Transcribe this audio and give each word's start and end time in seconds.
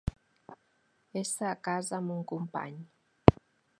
Ésser 1.21 1.49
a 1.51 1.59
casa 1.67 1.95
amb 2.01 2.15
un 2.17 2.25
company. 2.33 2.75